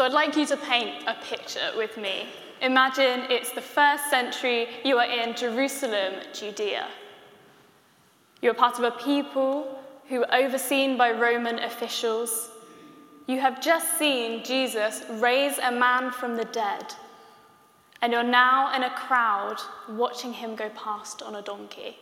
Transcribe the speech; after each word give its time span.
So 0.00 0.06
I'd 0.06 0.12
like 0.12 0.34
you 0.34 0.46
to 0.46 0.56
paint 0.56 1.04
a 1.06 1.14
picture 1.22 1.72
with 1.76 1.98
me. 1.98 2.24
Imagine 2.62 3.30
it's 3.30 3.52
the 3.52 3.60
first 3.60 4.08
century, 4.08 4.66
you 4.82 4.96
are 4.96 5.04
in 5.04 5.36
Jerusalem, 5.36 6.14
Judea. 6.32 6.86
You 8.40 8.50
are 8.50 8.54
part 8.54 8.78
of 8.78 8.84
a 8.84 8.92
people 8.92 9.78
who 10.08 10.24
are 10.24 10.34
overseen 10.34 10.96
by 10.96 11.10
Roman 11.10 11.58
officials. 11.58 12.48
You 13.26 13.40
have 13.40 13.60
just 13.60 13.98
seen 13.98 14.42
Jesus 14.42 15.02
raise 15.20 15.58
a 15.58 15.70
man 15.70 16.12
from 16.12 16.34
the 16.34 16.46
dead, 16.46 16.94
and 18.00 18.10
you're 18.10 18.22
now 18.22 18.74
in 18.74 18.84
a 18.84 18.94
crowd 18.94 19.60
watching 19.86 20.32
him 20.32 20.56
go 20.56 20.70
past 20.70 21.20
on 21.20 21.34
a 21.34 21.42
donkey. 21.42 21.98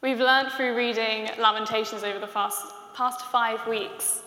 We've 0.00 0.20
learned 0.20 0.52
through 0.52 0.76
reading 0.76 1.28
Lamentations 1.40 2.04
over 2.04 2.20
the 2.20 2.28
past, 2.28 2.72
past 2.94 3.22
five 3.32 3.66
weeks 3.66 4.22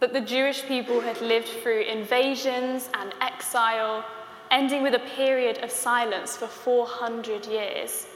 that 0.00 0.12
the 0.12 0.20
Jewish 0.20 0.62
people 0.64 1.00
had 1.00 1.20
lived 1.20 1.48
through 1.48 1.82
invasions 1.82 2.88
and 2.94 3.12
exile, 3.20 4.04
ending 4.50 4.82
with 4.82 4.94
a 4.94 5.00
period 5.16 5.58
of 5.58 5.70
silence 5.70 6.36
for 6.36 6.46
400 6.46 7.46
years. 7.46 8.06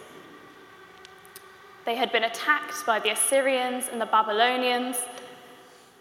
They 1.84 1.96
had 1.96 2.12
been 2.12 2.24
attacked 2.24 2.86
by 2.86 3.00
the 3.00 3.10
Assyrians 3.10 3.88
and 3.90 4.00
the 4.00 4.06
Babylonians, 4.06 4.96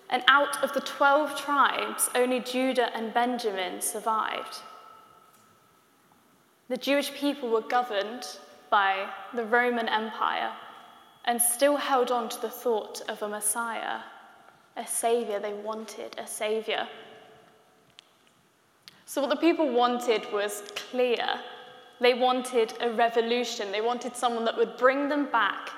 and 0.09 0.23
out 0.27 0.63
of 0.63 0.73
the 0.73 0.81
12 0.81 1.39
tribes, 1.39 2.09
only 2.13 2.41
Judah 2.41 2.95
and 2.95 3.13
Benjamin 3.13 3.81
survived. 3.81 4.57
The 6.69 6.77
Jewish 6.77 7.11
people 7.13 7.49
were 7.49 7.61
governed 7.61 8.25
by 8.69 9.07
the 9.33 9.45
Roman 9.45 9.89
Empire 9.89 10.51
and 11.25 11.41
still 11.41 11.77
held 11.77 12.11
on 12.11 12.29
to 12.29 12.41
the 12.41 12.49
thought 12.49 13.01
of 13.09 13.21
a 13.21 13.27
Messiah 13.27 14.01
a 14.77 14.85
savior. 14.85 15.39
They 15.39 15.53
wanted 15.53 16.17
a 16.17 16.27
savior. 16.27 16.87
So, 19.05 19.21
what 19.21 19.29
the 19.29 19.35
people 19.35 19.71
wanted 19.71 20.31
was 20.31 20.63
clear. 20.75 21.25
They 21.99 22.13
wanted 22.13 22.73
a 22.81 22.91
revolution. 22.91 23.71
They 23.71 23.81
wanted 23.81 24.15
someone 24.15 24.45
that 24.45 24.57
would 24.57 24.77
bring 24.77 25.09
them 25.09 25.27
back 25.31 25.69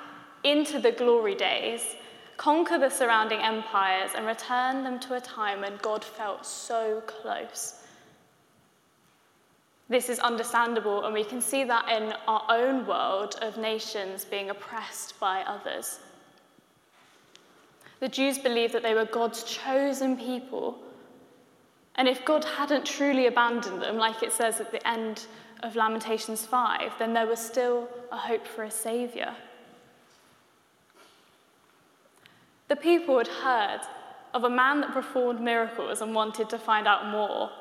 into 0.44 0.80
the 0.80 0.92
glory 0.92 1.36
days, 1.36 1.96
conquer 2.38 2.78
the 2.78 2.90
surrounding 2.90 3.40
empires, 3.40 4.12
and 4.16 4.26
return 4.26 4.84
them 4.84 5.00
to 5.00 5.16
a 5.16 5.22
time 5.22 5.62
when 5.62 5.78
God 5.82 6.04
felt 6.04 6.46
so 6.46 7.02
close. 7.08 7.84
This 9.90 10.10
is 10.10 10.20
understandable, 10.20 11.06
and 11.06 11.14
we 11.14 11.24
can 11.24 11.42
see 11.42 11.64
that 11.66 11.90
in 11.90 12.14
our 12.28 12.46
own 12.50 12.86
world 12.86 13.38
of 13.42 13.58
nations 13.58 14.26
being 14.26 14.50
oppressed 14.50 15.20
by 15.20 15.42
others. 15.42 16.00
The 18.04 18.10
Jews 18.10 18.38
believed 18.38 18.74
that 18.74 18.84
they 18.84 18.96
were 18.96 19.06
God's 19.06 19.46
chosen 19.46 20.18
people. 20.18 20.78
And 21.96 22.06
if 22.10 22.26
God 22.26 22.44
hadn't 22.44 22.86
truly 22.86 23.28
abandoned 23.28 23.82
them, 23.82 23.96
like 23.96 24.22
it 24.22 24.34
says 24.34 24.60
at 24.60 24.74
the 24.74 24.86
end 24.86 25.26
of 25.62 25.78
Lamentations 25.78 26.46
5, 26.46 27.00
then 27.00 27.14
there 27.14 27.26
was 27.26 27.40
still 27.40 27.88
a 28.12 28.18
hope 28.18 28.46
for 28.46 28.64
a 28.66 28.70
Saviour. 28.70 29.34
The 32.68 32.76
people 32.76 33.18
had 33.20 33.30
heard 33.30 33.80
of 34.34 34.44
a 34.44 34.50
man 34.50 34.82
that 34.82 34.92
performed 34.92 35.40
miracles 35.40 36.02
and 36.02 36.14
wanted 36.14 36.50
to 36.50 36.58
find 36.58 36.90
out 36.90 37.08
more. 37.08 37.52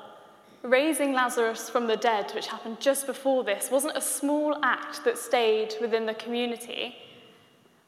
Raising 0.62 1.12
Lazarus 1.12 1.70
from 1.70 1.86
the 1.86 1.96
dead, 1.96 2.32
which 2.34 2.48
happened 2.48 2.80
just 2.80 3.06
before 3.06 3.44
this, 3.44 3.70
wasn't 3.70 3.96
a 3.96 4.00
small 4.00 4.58
act 4.64 5.04
that 5.04 5.18
stayed 5.18 5.76
within 5.80 6.04
the 6.04 6.14
community. 6.14 6.96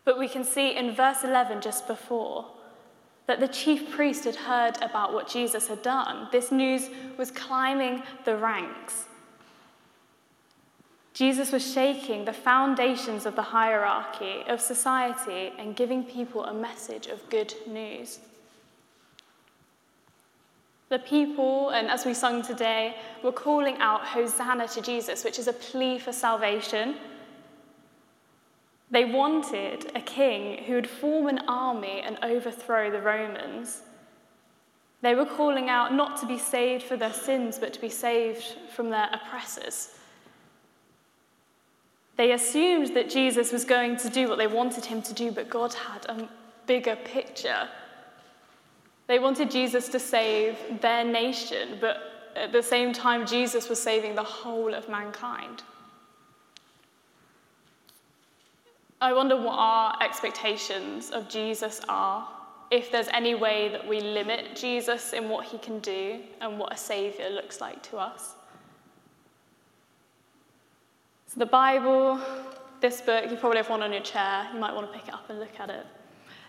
But 0.05 0.19
we 0.19 0.29
can 0.29 0.45
see 0.45 0.77
in 0.77 0.95
verse 0.95 1.25
11 1.25 1.61
just 1.61 1.87
before 1.87 2.47
that 3.27 3.41
the 3.41 3.49
chief 3.49 3.91
priest 3.91 4.25
had 4.25 4.37
heard 4.37 4.77
about 4.83 5.15
what 5.15 5.29
Jesus 5.29 5.69
had 5.69 5.83
done. 5.83 6.29
This 6.31 6.53
news 6.53 6.91
was 7.17 7.31
climbing 7.31 8.03
the 8.25 8.37
ranks. 8.37 9.07
Jesus 11.15 11.53
was 11.53 11.73
shaking 11.73 12.25
the 12.25 12.33
foundations 12.33 13.25
of 13.25 13.37
the 13.37 13.43
hierarchy 13.43 14.43
of 14.49 14.61
society 14.61 15.53
and 15.59 15.77
giving 15.77 16.03
people 16.05 16.45
a 16.45 16.53
message 16.53 17.07
of 17.07 17.31
good 17.31 17.55
news. 17.67 18.19
The 20.91 20.99
people, 20.99 21.71
and 21.71 21.89
as 21.89 22.05
we 22.05 22.13
sung 22.15 22.43
today, 22.43 22.97
were 23.23 23.33
calling 23.33 23.77
out 23.79 24.05
Hosanna 24.05 24.69
to 24.69 24.83
Jesus, 24.83 25.25
which 25.25 25.39
is 25.39 25.49
a 25.49 25.53
plea 25.53 25.99
for 25.99 26.13
salvation 26.13 26.97
they 28.91 29.05
wanted 29.05 29.91
a 29.95 30.01
king 30.01 30.65
who 30.65 30.75
would 30.75 30.89
form 30.89 31.27
an 31.27 31.41
army 31.49 32.03
and 32.05 32.19
overthrow 32.23 32.91
the 32.91 33.01
Romans. 33.01 33.83
They 35.01 35.15
were 35.15 35.27
calling 35.27 35.69
out 35.69 35.93
not 35.93 36.19
to 36.21 36.27
be 36.27 36.39
saved 36.39 36.83
for 36.83 36.97
their 36.97 37.13
sins, 37.13 37.59
but 37.59 37.73
to 37.75 37.81
be 37.81 37.89
saved 37.89 38.57
from 38.75 38.91
their 38.91 39.09
oppressors. 39.13 39.97
They 42.17 42.33
assumed 42.33 42.95
that 42.95 43.11
Jesus 43.11 43.53
was 43.53 43.65
going 43.65 43.97
to 43.99 44.09
do 44.09 44.29
what 44.29 44.39
they 44.39 44.47
wanted 44.47 44.85
him 44.85 45.03
to 45.03 45.13
do, 45.13 45.33
but 45.33 45.51
God 45.51 45.75
had 45.75 46.07
a 46.07 46.29
bigger 46.67 46.97
picture. 46.97 47.69
They 49.07 49.19
wanted 49.19 49.51
Jesus 49.51 49.89
to 49.89 49.99
save 49.99 50.57
their 50.81 51.05
nation, 51.05 51.79
but 51.81 52.33
at 52.37 52.53
the 52.53 52.63
same 52.63 52.93
time, 52.93 53.27
Jesus 53.27 53.69
was 53.69 53.83
saving 53.83 54.15
the 54.15 54.23
whole 54.23 54.73
of 54.75 54.89
mankind. 54.89 55.63
I 59.05 59.13
wonder 59.13 59.37
what 59.37 59.57
our 59.59 60.03
expectations 60.03 61.11
of 61.11 61.29
Jesus 61.29 61.83
are, 61.91 62.27
if 62.71 62.91
there's 62.91 63.09
any 63.09 63.35
way 63.35 63.69
that 63.69 63.87
we 63.87 64.01
limit 64.01 64.57
Jesus 64.57 65.13
in 65.13 65.29
what 65.29 65.45
he 65.45 65.59
can 65.59 65.79
do 65.81 66.21
and 66.41 66.59
what 66.59 66.73
a 66.73 66.77
saviour 66.79 67.29
looks 67.29 67.61
like 67.61 67.83
to 67.91 67.99
us. 67.99 68.35
So, 71.27 71.39
the 71.39 71.45
Bible, 71.45 72.19
this 72.81 73.03
book, 73.03 73.31
you 73.31 73.37
probably 73.37 73.59
have 73.59 73.69
one 73.69 73.83
on 73.83 73.93
your 73.93 74.01
chair, 74.01 74.49
you 74.55 74.59
might 74.59 74.75
want 74.75 74.91
to 74.91 74.99
pick 74.99 75.07
it 75.07 75.13
up 75.13 75.29
and 75.29 75.39
look 75.39 75.61
at 75.61 75.69
it. 75.69 75.85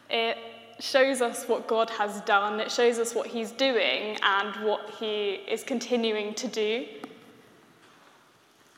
It 0.10 0.38
shows 0.80 1.22
us 1.22 1.50
what 1.50 1.68
God 1.68 1.90
has 1.90 2.22
done, 2.22 2.62
it 2.62 2.72
shows 2.72 3.00
us 3.00 3.14
what 3.14 3.28
he's 3.28 3.52
doing 3.52 4.18
and 4.24 4.66
what 4.66 4.92
he 4.92 5.42
is 5.50 5.62
continuing 5.62 6.34
to 6.36 6.48
do. 6.48 6.86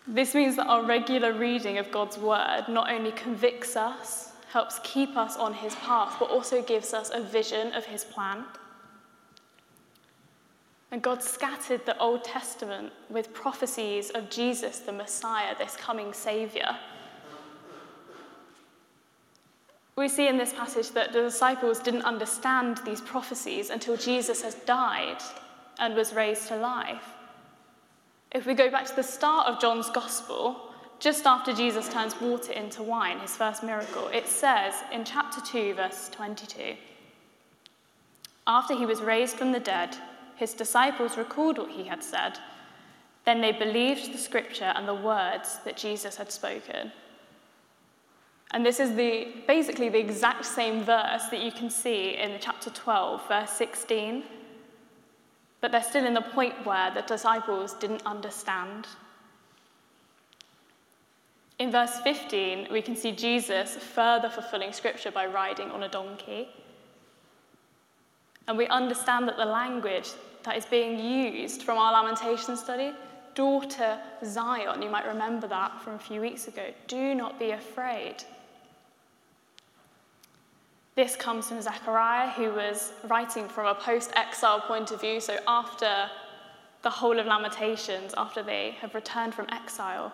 This 0.07 0.34
means 0.34 0.56
that 0.56 0.68
our 0.68 0.84
regular 0.85 1.34
reading 1.34 1.78
of 1.78 1.91
God's 1.91 2.18
word 2.18 2.66
not 2.69 2.90
only 2.90 3.12
convicts 3.12 3.75
us, 3.75 4.31
helps 4.50 4.79
keep 4.84 5.18
us 5.18 5.35
on 5.35 5.53
his 5.53 5.75
path, 5.75 6.16
but 6.18 6.29
also 6.29 6.62
gives 6.62 6.94
us 6.94 7.12
a 7.13 7.22
vision 7.22 7.73
of 7.73 7.85
his 7.85 8.06
plan. 8.06 8.45
And 10.91 11.01
God 11.01 11.22
scattered 11.22 11.85
the 11.85 11.97
Old 12.00 12.23
Testament 12.23 12.94
with 13.09 13.34
prophecies 13.34 14.09
of 14.12 14.29
Jesus, 14.29 14.79
the 14.79 14.94
Messiah, 14.94 15.53
this 15.57 15.75
coming 15.75 16.13
Saviour. 16.13 16.78
We 19.97 20.07
see 20.07 20.29
in 20.29 20.38
this 20.38 20.53
passage 20.53 20.91
that 20.91 21.12
the 21.12 21.24
disciples 21.24 21.79
didn't 21.79 22.03
understand 22.03 22.79
these 22.85 23.01
prophecies 23.01 23.72
until 23.72 23.97
Jesus 23.97 24.41
has 24.44 24.56
died 24.56 25.22
and 25.79 25.95
was 25.95 26.13
raised 26.13 26.47
to 26.47 26.56
life. 26.56 27.16
If 28.31 28.45
we 28.45 28.53
go 28.53 28.69
back 28.69 28.85
to 28.88 28.95
the 28.95 29.03
start 29.03 29.47
of 29.47 29.59
John's 29.59 29.89
Gospel, 29.89 30.59
just 30.99 31.25
after 31.25 31.53
Jesus 31.53 31.88
turns 31.88 32.19
water 32.19 32.51
into 32.51 32.83
wine, 32.83 33.19
his 33.19 33.35
first 33.35 33.63
miracle, 33.63 34.07
it 34.07 34.27
says 34.27 34.73
in 34.91 35.05
chapter 35.05 35.39
2, 35.39 35.75
verse 35.75 36.09
22 36.09 36.75
After 38.45 38.75
he 38.75 38.85
was 38.85 39.01
raised 39.01 39.38
from 39.38 39.53
the 39.53 39.59
dead, 39.59 39.95
his 40.35 40.53
disciples 40.53 41.17
recalled 41.17 41.57
what 41.57 41.71
he 41.71 41.85
had 41.85 42.03
said. 42.03 42.38
Then 43.25 43.39
they 43.39 43.53
believed 43.53 44.13
the 44.13 44.17
scripture 44.17 44.73
and 44.75 44.88
the 44.88 44.94
words 44.94 45.59
that 45.63 45.77
Jesus 45.77 46.17
had 46.17 46.31
spoken. 46.31 46.91
And 48.51 48.65
this 48.65 48.79
is 48.79 48.95
the, 48.95 49.27
basically 49.47 49.89
the 49.89 49.99
exact 49.99 50.45
same 50.45 50.83
verse 50.83 51.23
that 51.31 51.41
you 51.41 51.51
can 51.51 51.69
see 51.69 52.17
in 52.17 52.38
chapter 52.39 52.69
12, 52.69 53.27
verse 53.27 53.51
16 53.51 54.23
but 55.62 55.71
they're 55.71 55.83
still 55.83 56.06
in 56.06 56.13
the 56.13 56.21
point 56.21 56.65
where 56.65 56.92
the 56.94 57.01
disciples 57.01 57.74
didn't 57.74 58.06
understand. 58.06 58.88
In 61.59 61.71
verse 61.71 62.00
15, 62.01 62.68
we 62.71 62.81
can 62.81 62.95
see 62.95 63.12
Jesus 63.12 63.75
further 63.75 64.30
fulfilling 64.30 64.74
scripture 64.74 65.09
by 65.09 65.25
riding 65.25 65.71
on 65.71 65.83
a 65.83 65.89
donkey. 65.89 66.50
And 68.48 68.57
we 68.57 68.68
understand 68.68 69.27
that 69.27 69.38
the 69.38 69.45
language 69.45 70.12
that 70.44 70.56
is 70.56 70.65
being 70.65 71.00
used 71.00 71.63
from 71.63 71.77
our 71.77 71.92
lamentation 71.92 72.56
study, 72.56 72.94
daughter 73.33 74.00
Zion, 74.24 74.81
you 74.81 74.89
might 74.89 75.07
remember 75.07 75.48
that 75.48 75.81
from 75.81 75.95
a 75.95 76.00
few 76.00 76.21
weeks 76.21 76.48
ago, 76.48 76.71
do 76.88 77.15
not 77.15 77.39
be 77.39 77.51
afraid. 77.51 78.24
This 80.97 81.15
comes 81.15 81.47
from 81.47 81.61
Zechariah, 81.61 82.31
who 82.31 82.51
was 82.53 82.91
writing 83.07 83.47
from 83.47 83.67
a 83.67 83.75
post 83.75 84.11
exile 84.15 84.59
point 84.61 84.89
of 84.89 84.99
view, 84.99 85.19
so 85.19 85.38
after 85.47 86.09
the 86.81 86.89
whole 86.89 87.19
of 87.19 87.27
Lamentations, 87.27 88.15
after 88.17 88.41
they 88.41 88.71
have 88.81 88.95
returned 88.95 89.35
from 89.35 89.45
exile, 89.51 90.11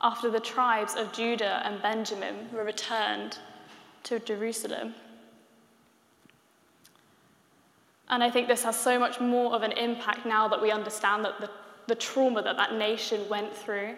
after 0.00 0.30
the 0.30 0.38
tribes 0.38 0.94
of 0.94 1.12
Judah 1.12 1.60
and 1.64 1.82
Benjamin 1.82 2.48
were 2.52 2.62
returned 2.62 3.38
to 4.04 4.20
Jerusalem. 4.20 4.94
And 8.08 8.22
I 8.22 8.30
think 8.30 8.46
this 8.46 8.62
has 8.62 8.78
so 8.78 9.00
much 9.00 9.18
more 9.18 9.52
of 9.52 9.62
an 9.62 9.72
impact 9.72 10.26
now 10.26 10.46
that 10.46 10.62
we 10.62 10.70
understand 10.70 11.24
that 11.24 11.40
the, 11.40 11.50
the 11.88 11.96
trauma 11.96 12.40
that 12.42 12.56
that 12.56 12.74
nation 12.74 13.28
went 13.28 13.52
through. 13.52 13.96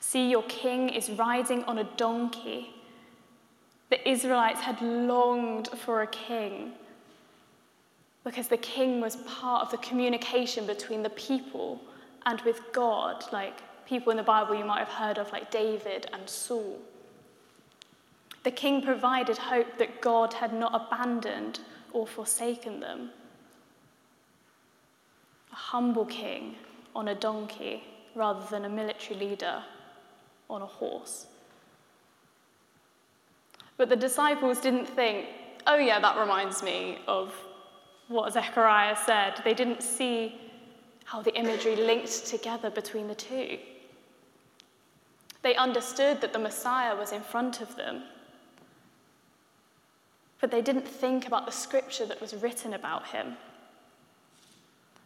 See, 0.00 0.30
your 0.30 0.44
king 0.44 0.88
is 0.88 1.10
riding 1.10 1.62
on 1.64 1.76
a 1.76 1.84
donkey. 1.98 2.70
The 3.90 4.08
Israelites 4.08 4.60
had 4.60 4.80
longed 4.80 5.68
for 5.68 6.02
a 6.02 6.06
king 6.06 6.72
because 8.24 8.48
the 8.48 8.56
king 8.56 9.00
was 9.00 9.16
part 9.16 9.62
of 9.62 9.70
the 9.70 9.78
communication 9.78 10.66
between 10.66 11.02
the 11.02 11.10
people 11.10 11.80
and 12.26 12.40
with 12.42 12.60
God, 12.72 13.24
like 13.32 13.58
people 13.86 14.10
in 14.12 14.16
the 14.16 14.22
Bible 14.22 14.54
you 14.54 14.64
might 14.64 14.78
have 14.78 14.88
heard 14.88 15.18
of, 15.18 15.32
like 15.32 15.50
David 15.50 16.06
and 16.12 16.28
Saul. 16.28 16.78
The 18.44 18.50
king 18.52 18.82
provided 18.82 19.36
hope 19.36 19.78
that 19.78 20.00
God 20.00 20.34
had 20.34 20.52
not 20.52 20.72
abandoned 20.74 21.60
or 21.92 22.06
forsaken 22.06 22.80
them. 22.80 23.10
A 25.52 25.56
humble 25.56 26.06
king 26.06 26.54
on 26.94 27.08
a 27.08 27.14
donkey 27.14 27.82
rather 28.14 28.46
than 28.50 28.64
a 28.64 28.68
military 28.68 29.18
leader 29.18 29.62
on 30.48 30.62
a 30.62 30.66
horse. 30.66 31.26
But 33.80 33.88
the 33.88 33.96
disciples 33.96 34.60
didn't 34.60 34.84
think, 34.84 35.24
oh, 35.66 35.78
yeah, 35.78 35.98
that 36.00 36.18
reminds 36.18 36.62
me 36.62 36.98
of 37.08 37.32
what 38.08 38.30
Zechariah 38.30 38.94
said. 38.94 39.40
They 39.42 39.54
didn't 39.54 39.82
see 39.82 40.38
how 41.04 41.22
the 41.22 41.34
imagery 41.34 41.76
linked 41.76 42.26
together 42.26 42.68
between 42.68 43.08
the 43.08 43.14
two. 43.14 43.56
They 45.40 45.54
understood 45.54 46.20
that 46.20 46.34
the 46.34 46.38
Messiah 46.38 46.94
was 46.94 47.12
in 47.12 47.22
front 47.22 47.62
of 47.62 47.74
them 47.76 48.02
but 50.40 50.50
they 50.50 50.62
didn't 50.62 50.88
think 50.88 51.26
about 51.26 51.46
the 51.46 51.52
scripture 51.52 52.06
that 52.06 52.20
was 52.20 52.34
written 52.34 52.72
about 52.72 53.06
him. 53.08 53.36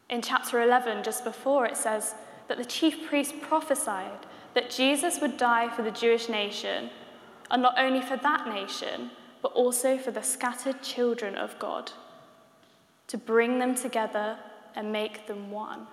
In 0.09 0.23
chapter 0.23 0.63
11, 0.63 1.03
just 1.03 1.25
before, 1.25 1.67
it 1.67 1.77
says 1.77 2.15
that 2.49 2.57
the 2.57 2.65
chief 2.65 3.09
priest 3.09 3.41
prophesied 3.41 4.27
that 4.55 4.71
Jesus 4.71 5.21
would 5.21 5.37
die 5.37 5.69
for 5.69 5.83
the 5.83 5.91
Jewish 5.91 6.29
nation, 6.29 6.91
and 7.51 7.63
not 7.63 7.79
only 7.79 8.01
for 8.01 8.17
that 8.17 8.47
nation, 8.49 9.11
but 9.43 9.53
also 9.53 9.99
for 9.99 10.11
the 10.11 10.23
scattered 10.23 10.83
children 10.83 11.35
of 11.35 11.59
God, 11.59 11.93
to 13.09 13.19
bring 13.19 13.59
them 13.59 13.75
together 13.75 14.39
and 14.75 14.91
make 14.91 15.27
them 15.27 15.51
one. 15.51 15.87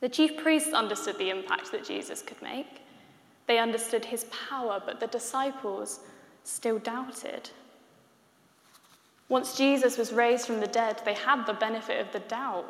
The 0.00 0.08
chief 0.08 0.42
priests 0.42 0.72
understood 0.72 1.18
the 1.18 1.30
impact 1.30 1.70
that 1.72 1.84
Jesus 1.84 2.22
could 2.22 2.40
make. 2.42 2.80
They 3.46 3.58
understood 3.58 4.04
his 4.04 4.24
power, 4.48 4.82
but 4.84 4.98
the 4.98 5.06
disciples 5.06 6.00
still 6.44 6.78
doubted. 6.78 7.50
Once 9.28 9.56
Jesus 9.56 9.96
was 9.96 10.12
raised 10.12 10.46
from 10.46 10.58
the 10.58 10.66
dead, 10.66 11.00
they 11.04 11.14
had 11.14 11.46
the 11.46 11.52
benefit 11.52 12.00
of 12.00 12.12
the 12.12 12.20
doubt. 12.20 12.64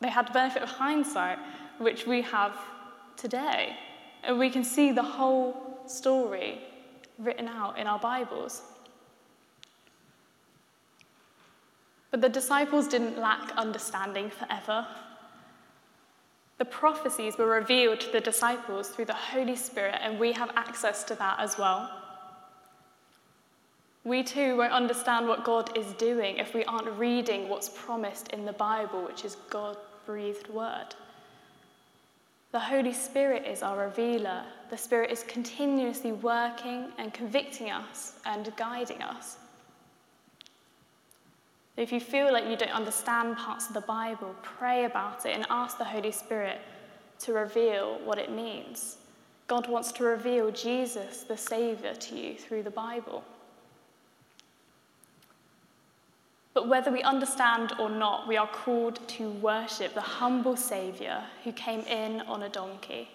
They 0.00 0.10
had 0.10 0.28
the 0.28 0.32
benefit 0.32 0.62
of 0.62 0.68
hindsight, 0.68 1.38
which 1.78 2.06
we 2.06 2.20
have 2.22 2.54
today. 3.16 3.76
And 4.22 4.38
we 4.38 4.50
can 4.50 4.64
see 4.64 4.92
the 4.92 5.02
whole 5.02 5.65
story 5.90 6.60
written 7.18 7.48
out 7.48 7.78
in 7.78 7.86
our 7.86 7.98
Bibles. 7.98 8.62
But 12.10 12.20
the 12.20 12.28
disciples 12.28 12.88
didn't 12.88 13.18
lack 13.18 13.52
understanding 13.56 14.30
forever. 14.30 14.86
The 16.58 16.64
prophecies 16.64 17.36
were 17.36 17.46
revealed 17.46 18.00
to 18.00 18.12
the 18.12 18.20
disciples 18.20 18.88
through 18.88 19.04
the 19.06 19.14
Holy 19.14 19.56
Spirit, 19.56 19.98
and 20.00 20.18
we 20.18 20.32
have 20.32 20.50
access 20.56 21.04
to 21.04 21.14
that 21.16 21.38
as 21.38 21.58
well. 21.58 21.90
We 24.04 24.22
too 24.22 24.56
won't 24.56 24.72
understand 24.72 25.26
what 25.26 25.44
God 25.44 25.76
is 25.76 25.92
doing 25.94 26.38
if 26.38 26.54
we 26.54 26.64
aren't 26.64 26.88
reading 26.96 27.48
what's 27.48 27.68
promised 27.68 28.28
in 28.28 28.44
the 28.44 28.52
Bible, 28.52 29.04
which 29.04 29.24
is 29.24 29.36
God 29.50 29.76
breathed 30.06 30.48
word. 30.48 30.94
The 32.52 32.60
Holy 32.60 32.92
Spirit 32.92 33.44
is 33.46 33.62
our 33.62 33.86
revealer. 33.86 34.44
The 34.70 34.78
Spirit 34.78 35.10
is 35.10 35.24
continuously 35.24 36.12
working 36.12 36.92
and 36.98 37.12
convicting 37.12 37.70
us 37.70 38.14
and 38.24 38.52
guiding 38.56 39.02
us. 39.02 39.36
If 41.76 41.92
you 41.92 42.00
feel 42.00 42.32
like 42.32 42.46
you 42.46 42.56
don't 42.56 42.74
understand 42.74 43.36
parts 43.36 43.68
of 43.68 43.74
the 43.74 43.82
Bible, 43.82 44.34
pray 44.42 44.84
about 44.84 45.26
it 45.26 45.36
and 45.36 45.44
ask 45.50 45.76
the 45.76 45.84
Holy 45.84 46.12
Spirit 46.12 46.58
to 47.18 47.34
reveal 47.34 47.98
what 48.04 48.18
it 48.18 48.30
means. 48.30 48.96
God 49.46 49.68
wants 49.68 49.92
to 49.92 50.04
reveal 50.04 50.50
Jesus, 50.50 51.24
the 51.24 51.36
Saviour, 51.36 51.94
to 51.94 52.16
you 52.16 52.34
through 52.34 52.62
the 52.62 52.70
Bible. 52.70 53.22
But 56.56 56.68
whether 56.68 56.90
we 56.90 57.02
understand 57.02 57.74
or 57.78 57.90
not, 57.90 58.26
we 58.26 58.38
are 58.38 58.48
called 58.48 59.06
to 59.08 59.28
worship 59.28 59.92
the 59.92 60.00
humble 60.00 60.56
Saviour 60.56 61.22
who 61.44 61.52
came 61.52 61.80
in 61.80 62.22
on 62.22 62.44
a 62.44 62.48
donkey. 62.48 63.10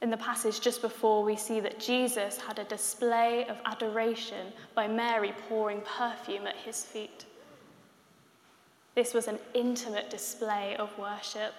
In 0.00 0.10
the 0.10 0.16
passage 0.16 0.60
just 0.60 0.82
before, 0.82 1.22
we 1.22 1.36
see 1.36 1.60
that 1.60 1.78
Jesus 1.78 2.36
had 2.36 2.58
a 2.58 2.64
display 2.64 3.46
of 3.46 3.58
adoration 3.64 4.48
by 4.74 4.88
Mary 4.88 5.34
pouring 5.48 5.82
perfume 5.82 6.48
at 6.48 6.56
his 6.56 6.84
feet. 6.84 7.26
This 8.96 9.14
was 9.14 9.28
an 9.28 9.38
intimate 9.54 10.10
display 10.10 10.74
of 10.80 10.90
worship. 10.98 11.54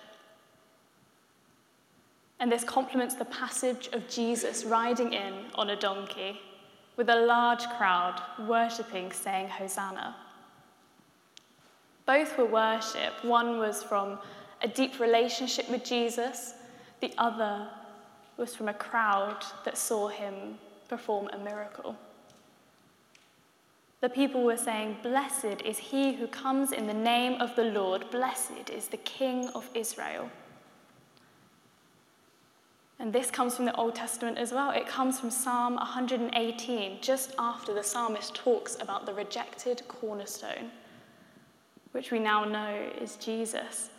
And 2.41 2.51
this 2.51 2.65
complements 2.65 3.15
the 3.15 3.23
passage 3.23 3.87
of 3.93 4.09
Jesus 4.09 4.65
riding 4.65 5.13
in 5.13 5.45
on 5.55 5.69
a 5.69 5.77
donkey 5.77 6.41
with 6.95 7.09
a 7.09 7.25
large 7.25 7.65
crowd 7.77 8.21
worshipping, 8.39 9.11
saying, 9.11 9.47
Hosanna. 9.47 10.15
Both 12.05 12.37
were 12.37 12.45
worship. 12.45 13.23
One 13.23 13.57
was 13.57 13.81
from 13.81 14.19
a 14.61 14.67
deep 14.67 14.99
relationship 14.99 15.69
with 15.69 15.83
Jesus, 15.83 16.53
the 17.01 17.13
other 17.17 17.67
was 18.37 18.55
from 18.55 18.69
a 18.69 18.73
crowd 18.73 19.43
that 19.65 19.77
saw 19.77 20.07
him 20.07 20.57
perform 20.87 21.29
a 21.33 21.37
miracle. 21.37 21.95
The 24.01 24.09
people 24.09 24.43
were 24.43 24.57
saying, 24.57 24.97
Blessed 25.01 25.61
is 25.63 25.77
he 25.77 26.13
who 26.13 26.27
comes 26.27 26.71
in 26.71 26.87
the 26.87 26.93
name 26.93 27.41
of 27.41 27.55
the 27.55 27.65
Lord, 27.65 28.09
blessed 28.11 28.69
is 28.69 28.87
the 28.87 28.97
King 28.97 29.47
of 29.49 29.69
Israel. 29.73 30.29
And 33.03 33.11
this 33.11 33.29
comes 33.29 33.57
from 33.57 33.65
the 33.65 33.75
Old 33.75 33.95
Testament 33.95 34.37
as 34.37 34.53
well. 34.53 34.71
It 34.71 34.87
comes 34.87 35.19
from 35.19 35.29
Psalm 35.29 35.75
118, 35.75 36.99
just 37.01 37.35
after 37.37 37.73
the 37.73 37.83
psalmist 37.83 38.33
talks 38.33 38.77
about 38.79 39.05
the 39.05 39.13
rejected 39.13 39.85
cornerstone, 39.89 40.71
which 41.91 42.11
we 42.11 42.19
now 42.19 42.45
know 42.45 42.89
is 43.01 43.17
Jesus. 43.17 43.89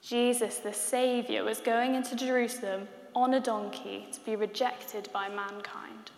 Jesus, 0.00 0.60
the 0.60 0.72
Saviour, 0.72 1.44
was 1.44 1.58
going 1.58 1.94
into 1.94 2.16
Jerusalem 2.16 2.88
on 3.14 3.34
a 3.34 3.40
donkey 3.40 4.06
to 4.10 4.20
be 4.20 4.34
rejected 4.34 5.10
by 5.12 5.28
mankind. 5.28 6.10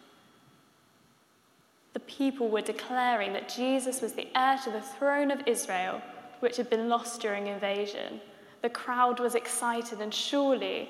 The 1.95 2.01
people 2.01 2.49
were 2.49 2.61
declaring 2.61 3.33
that 3.33 3.49
Jesus 3.49 4.01
was 4.01 4.13
the 4.13 4.29
heir 4.39 4.61
to 4.63 4.71
the 4.71 4.83
throne 4.83 5.33
of 5.33 5.49
Israel, 5.49 6.01
which 6.39 6.57
had 6.57 6.71
been 6.71 6.89
lost 6.89 7.21
during 7.21 7.49
invasion 7.49 8.21
the 8.63 8.71
crowd 8.71 9.21
was 9.21 9.35
excited, 9.35 10.01
and 10.01 10.13
surely 10.13 10.89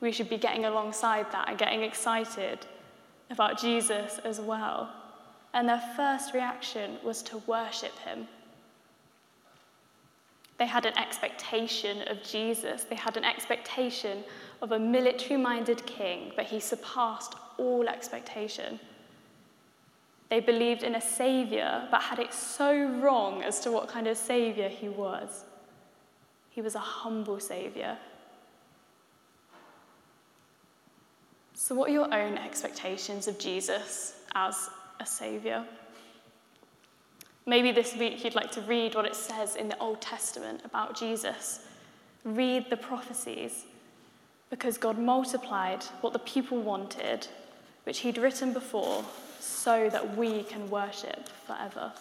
we 0.00 0.12
should 0.12 0.28
be 0.28 0.38
getting 0.38 0.64
alongside 0.64 1.30
that 1.32 1.48
and 1.48 1.58
getting 1.58 1.82
excited 1.82 2.66
about 3.30 3.60
Jesus 3.60 4.18
as 4.24 4.40
well. 4.40 4.92
And 5.54 5.68
their 5.68 5.82
first 5.96 6.34
reaction 6.34 6.96
was 7.04 7.22
to 7.24 7.38
worship 7.46 7.96
him. 8.00 8.26
They 10.58 10.66
had 10.66 10.86
an 10.86 10.96
expectation 10.96 12.02
of 12.08 12.22
Jesus, 12.22 12.84
they 12.84 12.94
had 12.94 13.16
an 13.16 13.24
expectation 13.24 14.24
of 14.60 14.72
a 14.72 14.78
military 14.78 15.40
minded 15.40 15.84
king, 15.86 16.32
but 16.36 16.46
he 16.46 16.60
surpassed 16.60 17.34
all 17.58 17.88
expectation. 17.88 18.78
They 20.30 20.40
believed 20.40 20.82
in 20.82 20.94
a 20.94 21.00
savior, 21.00 21.86
but 21.90 22.00
had 22.00 22.18
it 22.18 22.32
so 22.32 22.88
wrong 23.00 23.42
as 23.42 23.60
to 23.60 23.72
what 23.72 23.88
kind 23.88 24.06
of 24.06 24.16
savior 24.16 24.68
he 24.68 24.88
was. 24.88 25.44
He 26.52 26.60
was 26.60 26.74
a 26.74 26.80
humble 26.80 27.40
Saviour. 27.40 27.96
So, 31.54 31.74
what 31.74 31.88
are 31.88 31.92
your 31.92 32.12
own 32.12 32.36
expectations 32.36 33.26
of 33.26 33.38
Jesus 33.38 34.20
as 34.34 34.68
a 35.00 35.06
Saviour? 35.06 35.64
Maybe 37.46 37.72
this 37.72 37.96
week 37.96 38.22
you'd 38.22 38.34
like 38.34 38.52
to 38.52 38.60
read 38.60 38.94
what 38.94 39.06
it 39.06 39.16
says 39.16 39.56
in 39.56 39.68
the 39.68 39.78
Old 39.78 40.00
Testament 40.00 40.60
about 40.64 40.96
Jesus. 40.96 41.60
Read 42.24 42.68
the 42.68 42.76
prophecies, 42.76 43.64
because 44.50 44.76
God 44.76 44.98
multiplied 44.98 45.82
what 46.02 46.12
the 46.12 46.18
people 46.18 46.60
wanted, 46.60 47.26
which 47.84 48.00
He'd 48.00 48.18
written 48.18 48.52
before, 48.52 49.04
so 49.40 49.88
that 49.88 50.16
we 50.16 50.42
can 50.42 50.68
worship 50.68 51.28
forever. 51.46 51.92